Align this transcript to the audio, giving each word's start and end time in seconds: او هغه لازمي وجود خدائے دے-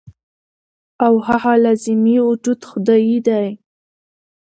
او 1.05 1.13
هغه 1.27 1.51
لازمي 1.63 2.17
وجود 2.27 2.59
خدائے 2.69 3.17
دے- 3.27 3.43